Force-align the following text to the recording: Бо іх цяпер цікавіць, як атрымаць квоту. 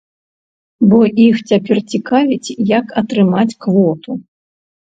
Бо 0.93 0.99
іх 1.25 1.35
цяпер 1.51 1.77
цікавіць, 1.97 2.57
як 2.79 2.85
атрымаць 3.03 3.49
квоту. 3.67 4.11